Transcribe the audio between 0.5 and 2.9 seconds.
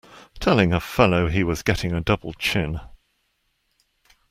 a fellow he was getting a double chin!